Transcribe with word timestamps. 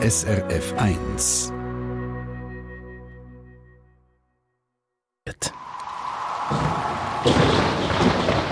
SRF 0.00 0.72
1. 0.76 1.52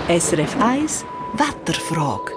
SRF 0.09 0.55
1 0.59 1.05
Wetterfrage. 1.37 2.36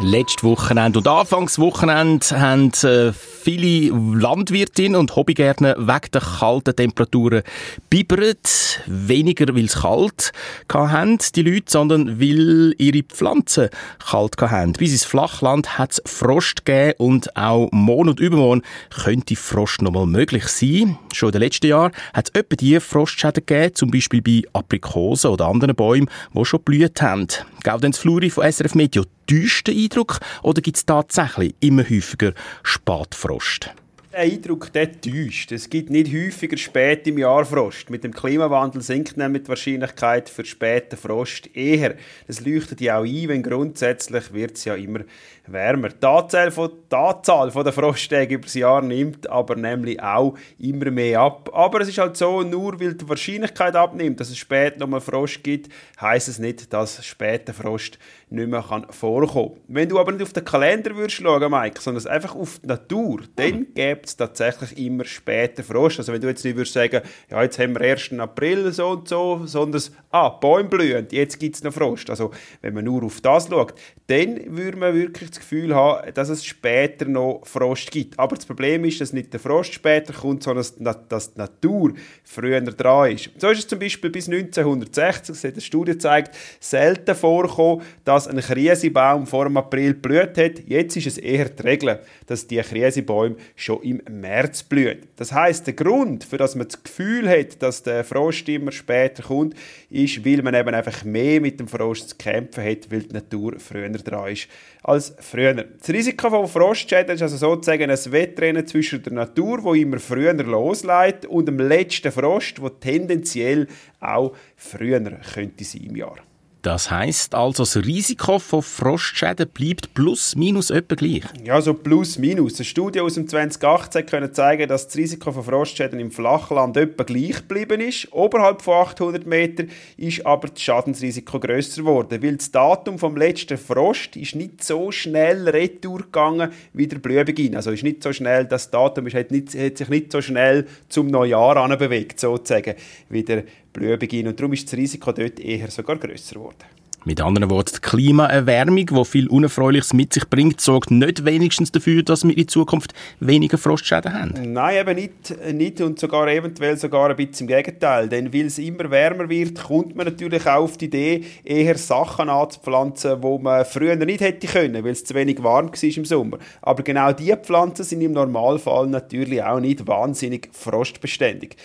Letztes 0.00 0.42
Wochenende 0.42 0.98
und 0.98 1.06
Anfangswochenende 1.06 2.26
haben 2.40 2.72
äh, 2.82 3.12
viele 3.12 3.94
Landwirtinnen 3.94 4.98
und 4.98 5.14
Hobbygärtner 5.14 5.76
wegen 5.78 6.10
der 6.12 6.20
kalten 6.20 6.74
Temperaturen 6.74 7.42
bibbert. 7.90 8.80
Weniger, 8.86 9.54
weil 9.54 9.66
es 9.66 9.80
kalt 9.80 10.32
haben, 10.72 11.18
die 11.36 11.42
Leute, 11.42 11.66
sondern 11.68 12.20
weil 12.20 12.74
ihre 12.78 13.02
Pflanzen 13.02 13.68
kalt 13.98 14.40
haben. 14.40 14.72
Bis 14.72 14.92
ins 14.92 15.04
Flachland 15.04 15.78
hat 15.78 15.92
es 15.92 16.02
Frost 16.06 16.64
gegeben 16.64 16.94
und 16.98 17.36
auch 17.36 17.68
morgen 17.70 18.08
und 18.08 18.20
übermorgen 18.20 18.62
könnte 18.90 19.36
Frost 19.36 19.82
noch 19.82 19.92
mal 19.92 20.06
möglich 20.06 20.48
sein. 20.48 20.98
Schon 21.12 21.28
in 21.28 21.32
den 21.32 21.42
letzten 21.42 21.66
Jahren 21.66 21.92
hat 22.14 22.30
es 22.32 22.40
etwa 22.40 22.56
die 22.56 22.80
Frostschäden 22.80 23.44
gegeben, 23.46 23.74
zum 23.74 23.90
Beispiel 23.90 24.22
bei 24.22 24.42
Aprikosen 24.52 25.30
oder 25.30 25.46
anderen 25.46 25.76
Bäumen, 25.76 26.08
die 26.34 26.44
schon 26.44 26.62
blüht 26.62 27.00
haben. 27.02 27.28
Gaudenz 27.62 27.98
Fluri 27.98 28.30
von 28.30 28.50
SRF 28.50 28.74
Meteo 28.74 29.04
täuscht 29.26 29.68
Eindruck 29.68 30.20
oder 30.42 30.60
gibt 30.60 30.76
es 30.76 30.86
tatsächlich 30.86 31.54
immer 31.60 31.84
häufiger 31.88 32.32
Spätfrost? 32.62 33.70
Der 34.12 34.20
Eindruck, 34.20 34.70
der 34.74 35.00
täuscht. 35.00 35.52
Es 35.52 35.70
gibt 35.70 35.88
nicht 35.88 36.12
häufiger 36.12 36.58
spät 36.58 37.06
im 37.06 37.16
Jahr 37.16 37.46
Frost. 37.46 37.88
Mit 37.88 38.04
dem 38.04 38.12
Klimawandel 38.12 38.82
sinkt 38.82 39.16
nämlich 39.16 39.44
die 39.44 39.48
Wahrscheinlichkeit 39.48 40.28
für 40.28 40.44
späten 40.44 40.98
Frost 40.98 41.48
eher. 41.56 41.94
Das 42.26 42.44
leuchtet 42.44 42.82
ja 42.82 42.98
auch 42.98 43.06
ein, 43.06 43.28
wenn 43.28 43.42
grundsätzlich 43.42 44.34
wird 44.34 44.58
es 44.58 44.66
ja 44.66 44.74
immer 44.74 45.00
wärmer. 45.46 45.88
Die 45.88 46.06
Anzahl, 46.06 46.50
von, 46.50 46.70
die 46.90 46.94
Anzahl 46.94 47.50
von 47.50 47.64
der 47.64 47.72
Frosttage 47.72 48.34
über 48.34 48.44
das 48.44 48.54
Jahr 48.54 48.82
nimmt 48.82 49.28
aber 49.30 49.56
nämlich 49.56 50.00
auch 50.02 50.36
immer 50.58 50.90
mehr 50.90 51.20
ab. 51.20 51.50
Aber 51.54 51.80
es 51.80 51.88
ist 51.88 51.98
halt 51.98 52.18
so, 52.18 52.42
nur 52.42 52.78
weil 52.78 52.94
die 52.94 53.08
Wahrscheinlichkeit 53.08 53.74
abnimmt, 53.74 54.20
dass 54.20 54.28
es 54.28 54.36
spät 54.36 54.78
nochmal 54.78 55.00
Frost 55.00 55.42
gibt, 55.42 55.72
heißt 56.00 56.28
es 56.28 56.38
nicht, 56.38 56.70
dass 56.72 57.02
später 57.04 57.54
Frost 57.54 57.98
nicht 58.28 58.48
mehr 58.48 58.62
kann 58.62 58.86
vorkommen 58.90 59.60
Wenn 59.68 59.88
du 59.88 59.98
aber 59.98 60.12
nicht 60.12 60.22
auf 60.22 60.32
den 60.32 60.44
Kalender 60.44 60.94
würdest 60.96 61.16
schauen, 61.16 61.50
Mike, 61.50 61.80
sondern 61.80 62.06
einfach 62.06 62.34
auf 62.34 62.58
die 62.60 62.66
Natur, 62.66 63.22
dann 63.36 63.66
gibt 64.02 64.08
es 64.08 64.16
tatsächlich 64.16 64.84
immer 64.84 65.04
später 65.04 65.62
Frost. 65.62 66.00
Also 66.00 66.12
wenn 66.12 66.20
du 66.20 66.26
jetzt 66.26 66.44
nicht 66.44 66.56
würdest 66.56 66.74
sagen, 66.74 67.02
ja, 67.30 67.40
jetzt 67.40 67.56
haben 67.60 67.74
wir 67.74 67.82
1. 67.82 68.12
April 68.18 68.72
so 68.72 68.88
und 68.88 69.08
so, 69.08 69.42
sondern, 69.44 69.80
ah, 70.10 70.28
Bäume 70.28 70.68
blühen, 70.68 71.06
jetzt 71.12 71.38
gibt 71.38 71.54
es 71.54 71.62
noch 71.62 71.72
Frost. 71.72 72.10
Also 72.10 72.32
wenn 72.62 72.74
man 72.74 72.84
nur 72.84 73.04
auf 73.04 73.20
das 73.20 73.46
schaut, 73.48 73.74
dann 74.08 74.40
würde 74.56 74.76
man 74.76 74.94
wirklich 74.94 75.30
das 75.30 75.38
Gefühl 75.38 75.72
haben, 75.72 76.12
dass 76.14 76.30
es 76.30 76.44
später 76.44 77.04
noch 77.04 77.42
Frost 77.44 77.92
gibt. 77.92 78.18
Aber 78.18 78.34
das 78.34 78.44
Problem 78.44 78.84
ist, 78.84 79.00
dass 79.00 79.12
nicht 79.12 79.32
der 79.32 79.38
Frost 79.38 79.72
später 79.72 80.12
kommt, 80.12 80.42
sondern 80.42 80.66
dass 81.08 81.32
die 81.32 81.38
Natur 81.38 81.92
früher 82.24 82.60
dran 82.60 83.12
ist. 83.12 83.30
So 83.38 83.50
ist 83.50 83.60
es 83.60 83.68
zum 83.68 83.78
Beispiel 83.78 84.10
bis 84.10 84.28
1960, 84.28 85.28
das 85.28 85.44
hat 85.44 85.52
eine 85.52 85.60
Studie 85.60 85.92
gezeigt, 85.92 86.36
selten 86.58 87.14
vorgekommen, 87.14 87.84
dass 88.04 88.26
ein 88.26 88.40
Krisebaum 88.40 89.28
vor 89.28 89.44
dem 89.44 89.56
April 89.56 89.94
blüht 89.94 90.36
hat. 90.36 90.58
Jetzt 90.66 90.96
ist 90.96 91.06
es 91.06 91.18
eher 91.18 91.48
die 91.48 91.62
Regel, 91.62 92.00
dass 92.26 92.48
die 92.48 92.56
Krisebäume 92.56 93.36
schon 93.54 93.82
im 93.82 93.91
März 94.10 94.62
blühen. 94.62 95.00
Das 95.16 95.32
heißt, 95.32 95.66
der 95.66 95.74
Grund, 95.74 96.24
für 96.24 96.36
das 96.36 96.54
man 96.54 96.68
das 96.68 96.82
Gefühl 96.82 97.28
hat, 97.28 97.62
dass 97.62 97.82
der 97.82 98.04
Frost 98.04 98.48
immer 98.48 98.72
später 98.72 99.22
kommt, 99.22 99.54
ist, 99.90 100.24
weil 100.24 100.42
man 100.42 100.54
eben 100.54 100.74
einfach 100.74 101.04
mehr 101.04 101.40
mit 101.40 101.60
dem 101.60 101.68
Frost 101.68 102.10
zu 102.10 102.16
kämpfen 102.16 102.64
hat, 102.64 102.90
weil 102.90 103.02
die 103.02 103.14
Natur 103.14 103.54
früher 103.58 103.88
dran 103.90 104.32
ist 104.32 104.48
als 104.82 105.14
früher. 105.20 105.54
Das 105.54 105.88
Risiko 105.88 106.30
von 106.30 106.48
Frostschäden 106.48 107.14
ist 107.14 107.22
also 107.22 107.36
sozusagen 107.36 107.90
ein 107.90 108.12
Wettrennen 108.12 108.66
zwischen 108.66 109.02
der 109.02 109.12
Natur, 109.12 109.62
wo 109.62 109.74
immer 109.74 109.98
früher 109.98 110.34
losleitet, 110.34 111.26
und 111.26 111.46
dem 111.46 111.58
letzten 111.58 112.12
Frost, 112.12 112.60
wo 112.60 112.68
tendenziell 112.68 113.66
auch 114.00 114.34
früher 114.56 115.00
könnte 115.34 115.64
sein 115.64 115.82
im 115.84 115.96
Jahr. 115.96 116.16
Das 116.62 116.92
heißt 116.92 117.34
also, 117.34 117.64
das 117.64 117.76
Risiko 117.76 118.38
von 118.38 118.62
Frostschäden 118.62 119.48
bleibt 119.48 119.94
plus 119.94 120.36
minus 120.36 120.70
etwa 120.70 120.94
gleich. 120.94 121.24
Ja, 121.44 121.60
so 121.60 121.74
plus 121.74 122.18
minus. 122.18 122.54
Eine 122.54 122.64
Studie 122.64 123.00
aus 123.00 123.14
dem 123.14 123.26
2018 123.26 124.06
können 124.06 124.32
zeigen, 124.32 124.68
dass 124.68 124.86
das 124.86 124.96
Risiko 124.96 125.32
von 125.32 125.42
Frostschäden 125.42 125.98
im 125.98 126.12
Flachland 126.12 126.76
etwa 126.76 127.02
gleich 127.02 127.36
geblieben 127.48 127.80
ist. 127.80 128.12
Oberhalb 128.12 128.62
von 128.62 128.74
800 128.74 129.26
Metern 129.26 129.70
ist 129.96 130.24
aber 130.24 130.48
das 130.48 130.62
Schadensrisiko 130.62 131.40
grösser 131.40 131.82
geworden, 131.82 132.22
weil 132.22 132.36
das 132.36 132.52
Datum 132.52 132.96
vom 132.96 133.16
letzten 133.16 133.58
Frost 133.58 134.14
ist 134.14 134.36
nicht 134.36 134.62
so 134.62 134.92
schnell 134.92 135.48
retour 135.48 135.98
gegangen 136.02 136.52
wie 136.74 136.86
der 136.86 136.98
Blühbeginn. 136.98 137.56
Also 137.56 137.72
ist 137.72 137.82
nicht 137.82 138.04
so 138.04 138.12
schnell, 138.12 138.44
das 138.44 138.70
Datum 138.70 139.08
ist, 139.08 139.16
hat, 139.16 139.32
nicht, 139.32 139.52
hat 139.58 139.78
sich 139.78 139.88
nicht 139.88 140.12
so 140.12 140.22
schnell 140.22 140.68
zum 140.88 141.08
Neujahr 141.08 141.76
bewegt, 141.76 142.20
sozusagen, 142.20 142.76
wie 143.08 143.24
der 143.24 143.42
Blühbeginn. 143.72 144.28
Und 144.28 144.38
darum 144.38 144.52
ist 144.52 144.66
das 144.66 144.78
Risiko 144.78 145.12
dort 145.12 145.40
eher 145.40 145.70
sogar 145.70 145.96
grösser 145.96 146.34
geworden. 146.34 146.64
Mit 147.04 147.20
anderen 147.20 147.50
Worten, 147.50 147.72
die 147.74 147.80
Klimaerwärmung, 147.80 148.86
die 148.86 149.04
viel 149.04 149.26
Unerfreuliches 149.26 149.92
mit 149.92 150.12
sich 150.12 150.28
bringt, 150.30 150.60
sorgt 150.60 150.92
nicht 150.92 151.24
wenigstens 151.24 151.72
dafür, 151.72 152.04
dass 152.04 152.22
wir 152.22 152.36
in 152.36 152.46
Zukunft 152.46 152.94
weniger 153.18 153.58
Frostschäden 153.58 154.12
haben. 154.12 154.52
Nein, 154.52 154.76
eben 154.76 154.94
nicht, 154.94 155.52
nicht 155.52 155.80
und 155.80 155.98
sogar 155.98 156.28
eventuell 156.28 156.76
sogar 156.76 157.10
ein 157.10 157.16
bisschen 157.16 157.48
im 157.48 157.56
Gegenteil. 157.56 158.08
Denn 158.08 158.32
weil 158.32 158.46
es 158.46 158.58
immer 158.58 158.88
wärmer 158.88 159.28
wird, 159.28 159.64
kommt 159.64 159.96
man 159.96 160.06
natürlich 160.06 160.46
auch 160.46 160.62
auf 160.62 160.78
die 160.78 160.84
Idee, 160.84 161.24
eher 161.42 161.76
Sachen 161.76 162.28
anzupflanzen, 162.28 163.20
die 163.20 163.38
man 163.42 163.64
früher 163.64 163.96
nicht 163.96 164.20
hätte 164.20 164.46
können, 164.46 164.84
weil 164.84 164.92
es 164.92 165.04
zu 165.04 165.14
wenig 165.14 165.42
warm 165.42 165.70
war 165.72 165.82
im 165.82 166.04
Sommer. 166.04 166.38
Aber 166.60 166.84
genau 166.84 167.12
diese 167.12 167.36
Pflanzen 167.36 167.84
sind 167.84 168.02
im 168.02 168.12
Normalfall 168.12 168.86
natürlich 168.86 169.42
auch 169.42 169.58
nicht 169.58 169.88
wahnsinnig 169.88 170.50
frostbeständig. 170.52 171.56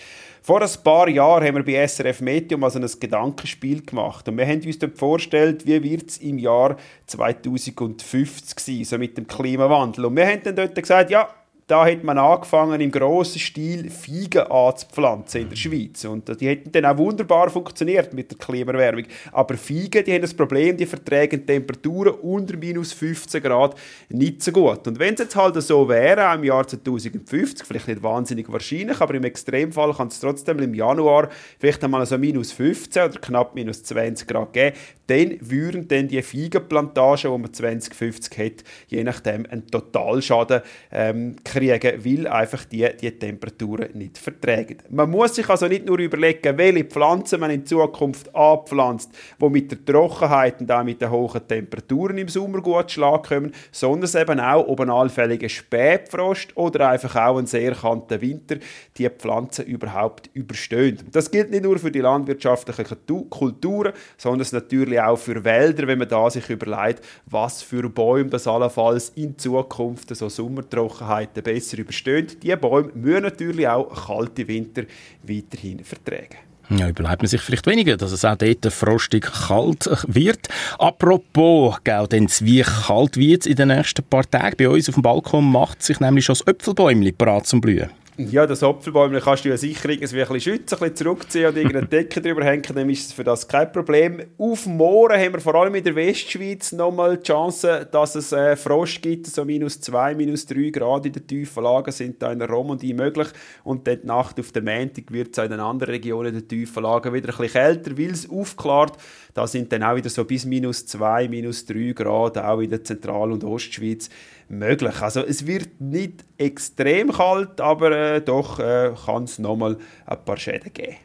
Vor 0.48 0.62
ein 0.62 0.70
paar 0.82 1.10
Jahren 1.10 1.44
haben 1.44 1.56
wir 1.56 1.62
bei 1.62 1.86
SRF 1.86 2.22
Medium 2.22 2.64
also 2.64 2.78
ein 2.78 2.90
Gedankenspiel 2.98 3.84
gemacht 3.84 4.26
und 4.28 4.38
wir 4.38 4.46
haben 4.46 4.62
uns 4.64 4.78
dort 4.78 4.96
vorgestellt, 4.96 5.66
wie 5.66 5.82
wird 5.82 6.08
es 6.08 6.16
im 6.16 6.38
Jahr 6.38 6.78
2050 7.04 8.58
sein, 8.58 8.84
so 8.84 8.96
mit 8.96 9.18
dem 9.18 9.26
Klimawandel. 9.26 10.06
Und 10.06 10.16
wir 10.16 10.26
haben 10.26 10.40
dann 10.42 10.56
dort 10.56 10.74
gesagt, 10.74 11.10
ja, 11.10 11.28
da 11.68 11.84
hat 11.84 12.02
man 12.02 12.16
angefangen, 12.16 12.80
im 12.80 12.90
grossen 12.90 13.38
Stil 13.38 13.90
Feigen 13.90 14.50
anzupflanzen 14.50 15.42
in 15.42 15.48
der 15.50 15.56
Schweiz. 15.56 16.02
Und 16.06 16.40
die 16.40 16.48
hätten 16.48 16.72
dann 16.72 16.86
auch 16.86 16.96
wunderbar 16.96 17.50
funktioniert 17.50 18.14
mit 18.14 18.30
der 18.30 18.38
Klimaerwärmung. 18.38 19.04
Aber 19.32 19.54
Feigen, 19.58 20.02
die 20.02 20.14
haben 20.14 20.22
das 20.22 20.32
Problem, 20.32 20.78
die 20.78 20.86
vertragen 20.86 21.46
Temperaturen 21.46 22.14
unter 22.14 22.56
minus 22.56 22.94
15 22.94 23.42
Grad 23.42 23.74
nicht 24.08 24.42
so 24.42 24.50
gut. 24.50 24.88
Und 24.88 24.98
wenn 24.98 25.12
es 25.12 25.20
jetzt 25.20 25.36
halt 25.36 25.62
so 25.62 25.86
wäre, 25.86 26.30
auch 26.30 26.36
im 26.36 26.44
Jahr 26.44 26.66
2050, 26.66 27.66
vielleicht 27.66 27.88
nicht 27.88 28.02
wahnsinnig 28.02 28.50
wahrscheinlich, 28.50 28.98
aber 29.02 29.12
im 29.12 29.24
Extremfall 29.24 29.92
kann 29.92 30.08
es 30.08 30.20
trotzdem 30.20 30.60
im 30.60 30.72
Januar 30.72 31.28
vielleicht 31.58 31.84
einmal 31.84 32.06
so 32.06 32.16
minus 32.16 32.50
15 32.52 33.10
oder 33.10 33.20
knapp 33.20 33.54
minus 33.54 33.82
20 33.82 34.26
Grad 34.26 34.54
geben, 34.54 34.74
dann 35.08 35.36
würden 35.40 35.88
dann 35.88 36.08
die 36.08 36.22
Feigenplantagen, 36.22 37.30
die 37.30 37.38
man 37.38 37.52
2050 37.52 38.38
hat, 38.38 38.64
je 38.88 39.04
nachdem 39.04 39.44
einen 39.46 39.66
Totalschaden 39.66 40.62
ähm, 40.92 41.36
kriegen, 41.58 42.04
weil 42.04 42.26
einfach 42.26 42.64
die, 42.64 42.88
die 43.00 43.10
Temperaturen 43.10 43.90
nicht 43.94 44.18
vertragen. 44.18 44.78
Man 44.90 45.10
muss 45.10 45.34
sich 45.34 45.48
also 45.48 45.66
nicht 45.66 45.86
nur 45.86 45.98
überlegen, 45.98 46.56
welche 46.56 46.84
Pflanzen 46.84 47.40
man 47.40 47.50
in 47.50 47.66
Zukunft 47.66 48.34
anpflanzt, 48.34 49.10
die 49.40 49.48
mit 49.48 49.70
der 49.70 49.84
Trockenheit 49.84 50.60
und 50.60 50.70
auch 50.70 50.84
mit 50.84 51.00
den 51.00 51.10
hohen 51.10 51.46
Temperaturen 51.46 52.18
im 52.18 52.28
Sommer 52.28 52.60
gut 52.60 52.90
schlagen 52.90 53.22
können, 53.22 53.52
sondern 53.72 54.10
eben 54.22 54.40
auch, 54.40 54.66
ob 54.66 54.80
ein 54.80 54.90
allfälliger 54.90 55.48
Spätfrost 55.48 56.56
oder 56.56 56.90
einfach 56.90 57.14
auch 57.16 57.38
ein 57.38 57.46
sehr 57.46 57.72
kalter 57.72 58.20
Winter 58.20 58.56
die 58.96 59.08
Pflanzen 59.08 59.66
überhaupt 59.66 60.30
überstehen. 60.34 60.98
Das 61.12 61.30
gilt 61.30 61.50
nicht 61.50 61.64
nur 61.64 61.78
für 61.78 61.90
die 61.90 62.00
landwirtschaftlichen 62.00 62.96
Kulturen, 63.30 63.92
sondern 64.16 64.46
natürlich 64.52 65.00
auch 65.00 65.18
für 65.18 65.44
Wälder, 65.44 65.86
wenn 65.86 65.98
man 65.98 66.08
da 66.08 66.28
sich 66.30 66.48
überlegt, 66.50 67.02
was 67.26 67.62
für 67.62 67.88
Bäume 67.88 68.30
das 68.30 68.46
allenfalls 68.46 69.10
in 69.14 69.38
Zukunft 69.38 70.14
so 70.14 70.28
Sommertrockenheiten 70.28 71.44
besser 71.52 71.78
überstehen. 71.78 72.26
Die 72.42 72.54
Bäume 72.56 72.90
müssen 72.94 73.22
natürlich 73.22 73.66
auch 73.66 74.06
kalte 74.06 74.46
Winter 74.46 74.82
weiterhin 75.22 75.82
vertragen. 75.82 76.36
Ja, 76.70 76.88
überlegt 76.88 77.22
man 77.22 77.28
sich 77.28 77.40
vielleicht 77.40 77.66
weniger, 77.66 77.96
dass 77.96 78.12
es 78.12 78.26
auch 78.26 78.36
dort 78.36 78.70
frostig 78.70 79.24
kalt 79.48 79.88
wird. 80.06 80.48
Apropos, 80.78 81.78
Gaudenz, 81.82 82.42
wie 82.42 82.60
kalt 82.60 83.16
wird 83.16 83.42
es 83.42 83.46
in 83.46 83.56
den 83.56 83.68
nächsten 83.68 84.04
paar 84.04 84.28
Tagen? 84.28 84.56
Bei 84.58 84.68
uns 84.68 84.88
auf 84.90 84.94
dem 84.96 85.02
Balkon 85.02 85.50
macht 85.50 85.82
sich 85.82 85.98
nämlich 86.00 86.26
schon 86.26 86.34
das 86.34 86.46
Äpfelbäumchen 86.46 87.16
parat 87.16 87.46
zum 87.46 87.62
Blühen. 87.62 87.88
Ja, 88.30 88.46
das 88.46 88.64
Apfelbäumchen 88.64 89.20
kannst 89.20 89.44
du 89.44 89.48
ja 89.48 89.56
sicher 89.56 89.88
irgendwie 89.88 90.20
ein 90.20 90.28
bisschen 90.28 90.40
schützen, 90.40 90.74
ein 90.74 90.80
bisschen 90.80 90.96
zurückziehen 90.96 91.48
oder 91.50 91.56
irgendeine 91.56 91.86
Decke 91.88 92.20
drüber 92.20 92.44
hängen, 92.44 92.64
dann 92.74 92.90
ist 92.90 93.06
es 93.06 93.12
für 93.12 93.22
das 93.22 93.46
kein 93.46 93.70
Problem. 93.70 94.20
Auf 94.36 94.66
Mooren 94.66 95.20
haben 95.20 95.34
wir 95.34 95.40
vor 95.40 95.54
allem 95.54 95.76
in 95.76 95.84
der 95.84 95.94
Westschweiz 95.94 96.72
nochmal 96.72 97.18
die 97.18 97.22
Chance, 97.22 97.88
dass 97.90 98.16
es 98.16 98.32
äh, 98.32 98.56
Frost 98.56 99.02
gibt, 99.02 99.28
so 99.28 99.44
minus 99.44 99.80
2, 99.80 100.16
minus 100.16 100.46
3 100.46 100.70
Grad 100.70 101.06
in 101.06 101.12
den 101.12 101.28
tiefen 101.28 101.62
Lagen 101.62 101.92
sind 101.92 102.20
da 102.20 102.32
in 102.32 102.40
der 102.40 102.50
Romandie 102.50 102.92
möglich 102.92 103.28
und 103.62 103.86
dann 103.86 104.00
die 104.00 104.06
Nacht 104.08 104.40
auf 104.40 104.50
der 104.50 104.62
Montag 104.62 105.12
wird 105.12 105.38
es 105.38 105.44
in 105.44 105.52
den 105.52 105.60
anderen 105.60 105.94
Regionen 105.94 106.32
der 106.32 106.48
tiefen 106.48 106.82
Lagen 106.82 107.14
wieder 107.14 107.28
ein 107.28 107.36
bisschen 107.36 107.52
kälter, 107.52 107.96
weil 107.96 108.10
es 108.10 108.28
aufklart. 108.28 108.96
Da 109.32 109.46
sind 109.46 109.70
dann 109.72 109.84
auch 109.84 109.94
wieder 109.94 110.10
so 110.10 110.24
bis 110.24 110.44
minus 110.44 110.86
2, 110.86 111.28
minus 111.28 111.64
3 111.66 111.92
Grad, 111.92 112.36
auch 112.38 112.58
in 112.58 112.70
der 112.70 112.82
Zentral- 112.82 113.30
und 113.30 113.44
Ostschweiz 113.44 114.10
möglich. 114.48 115.00
Also 115.00 115.20
es 115.20 115.46
wird 115.46 115.80
nicht 115.80 116.24
extrem 116.36 117.12
kalt, 117.12 117.60
aber 117.60 117.92
äh, 117.92 118.20
doch 118.20 118.58
äh, 118.58 118.92
kann 119.04 119.24
es 119.24 119.38
nochmal 119.38 119.76
ein 120.06 120.24
paar 120.24 120.36
Schäden 120.36 120.72
geben. 120.72 120.96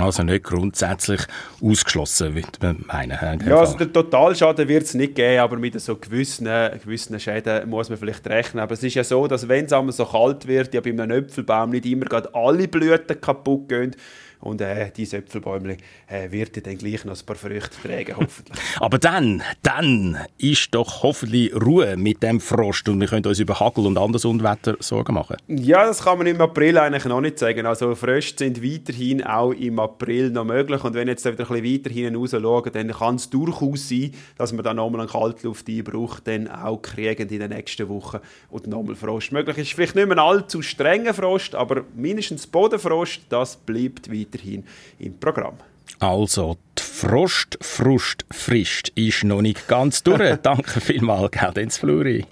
Also 0.00 0.22
nicht 0.22 0.44
grundsätzlich 0.44 1.20
ausgeschlossen, 1.62 2.34
würde 2.34 2.48
man 2.62 2.84
meinen. 2.86 3.46
Ja, 3.46 3.58
also 3.58 3.76
den 3.76 3.92
Totalschaden 3.92 4.66
wird 4.66 4.84
es 4.84 4.94
nicht 4.94 5.14
geben, 5.14 5.40
aber 5.40 5.58
mit 5.58 5.78
so 5.78 5.96
gewissen, 5.96 6.46
gewissen 6.82 7.20
Schäden 7.20 7.68
muss 7.68 7.90
man 7.90 7.98
vielleicht 7.98 8.26
rechnen. 8.26 8.62
Aber 8.62 8.72
es 8.72 8.82
ist 8.82 8.94
ja 8.94 9.04
so, 9.04 9.26
dass 9.26 9.48
wenn 9.48 9.66
es 9.66 9.72
einmal 9.72 9.92
so 9.92 10.06
kalt 10.06 10.46
wird, 10.46 10.72
ja 10.72 10.80
bei 10.80 10.90
einem 10.90 11.10
Äpfelbaum 11.10 11.70
nicht 11.70 11.84
immer 11.84 12.06
gerade 12.06 12.34
alle 12.34 12.68
Blüten 12.68 13.20
kaputt 13.20 13.68
gehen. 13.68 13.94
Und 14.42 14.60
äh, 14.60 14.90
diese 14.94 15.18
Äpfelbäume 15.18 15.76
äh, 16.08 16.30
wird 16.30 16.66
dann 16.66 16.76
gleich 16.76 17.04
noch 17.04 17.18
ein 17.18 17.26
paar 17.26 17.36
Früchte 17.36 17.70
tragen, 17.80 18.16
hoffentlich. 18.16 18.58
Aber 18.80 18.98
dann, 18.98 19.42
dann 19.62 20.18
ist 20.36 20.74
doch 20.74 21.04
hoffentlich 21.04 21.54
Ruhe 21.54 21.96
mit 21.96 22.22
dem 22.22 22.40
Frost 22.40 22.88
und 22.88 23.00
wir 23.00 23.06
können 23.06 23.24
uns 23.24 23.38
über 23.38 23.58
Hagel 23.58 23.86
und 23.86 23.96
anderes 23.96 24.24
Unwetter 24.24 24.76
Sorgen 24.80 25.14
machen. 25.14 25.36
Ja, 25.46 25.86
das 25.86 26.02
kann 26.02 26.18
man 26.18 26.26
im 26.26 26.40
April 26.40 26.76
eigentlich 26.78 27.04
noch 27.04 27.20
nicht 27.20 27.38
sagen. 27.38 27.66
Also 27.66 27.94
Fröste 27.94 28.44
sind 28.44 28.64
weiterhin 28.64 29.22
auch 29.22 29.52
im 29.52 29.78
April 29.78 30.30
noch 30.30 30.44
möglich 30.44 30.82
und 30.82 30.94
wenn 30.94 31.06
jetzt 31.06 31.24
wieder 31.24 31.48
ein 31.48 31.62
bisschen 31.62 31.84
weiter 31.84 31.90
hinaus 31.90 32.32
schauen, 32.32 32.70
dann 32.72 32.90
kann 32.90 33.14
es 33.14 33.30
durchaus 33.30 33.88
sein, 33.88 34.12
dass 34.36 34.52
wir 34.52 34.62
dann 34.62 34.76
nochmal 34.76 35.02
einen 35.02 35.10
Kaltlufteinbruch 35.10 36.18
dann 36.20 36.48
auch 36.48 36.82
kriegen 36.82 37.28
in 37.28 37.38
den 37.38 37.50
nächsten 37.50 37.88
Wochen 37.88 38.18
und 38.50 38.66
nochmal 38.66 38.96
Frost 38.96 39.30
möglich 39.30 39.58
ist. 39.58 39.72
Vielleicht 39.72 39.94
nicht 39.94 40.08
mehr 40.08 40.18
allzu 40.18 40.62
strenger 40.62 41.14
Frost, 41.14 41.54
aber 41.54 41.84
mindestens 41.94 42.46
Bodenfrost, 42.46 43.20
das 43.28 43.56
bleibt 43.56 44.10
weiter 44.10 44.31
weiterhin 44.32 44.64
im 44.98 45.18
Programm. 45.18 45.54
Also, 45.98 46.56
die 46.78 46.82
Frost, 46.82 47.58
Frust, 47.60 48.24
Frist 48.30 48.90
ist 48.94 49.24
noch 49.24 49.42
nicht 49.42 49.68
ganz 49.68 50.02
durch. 50.02 50.36
Danke 50.42 50.80
vielmals, 50.80 51.30
Gaudenz 51.32 51.78
Fluri. 51.78 52.24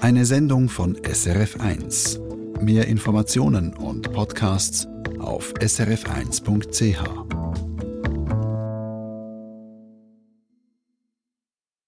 Eine 0.00 0.24
Sendung 0.24 0.68
von 0.68 0.96
SRF1. 0.96 2.20
Mehr 2.60 2.86
Informationen 2.86 3.74
und 3.74 4.12
Podcasts 4.12 4.86
auf 5.20 5.52
srf1.ch. 5.54 7.37